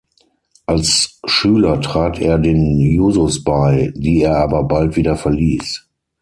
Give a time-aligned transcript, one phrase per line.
[0.65, 5.87] Als Schüler trat er den Jusos bei, die er aber bald wieder verließ.